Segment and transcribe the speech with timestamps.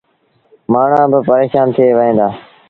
[0.71, 2.27] مآڻهوٚݩ با پريشآن ٿئي وهيݩ دآ۔